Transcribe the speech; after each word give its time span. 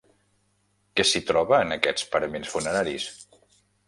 Què 0.99 1.03
s'hi 1.09 1.19
troba 1.31 1.59
en 1.65 1.75
aquests 1.75 2.07
paraments 2.15 2.49
funeraris? 2.55 3.07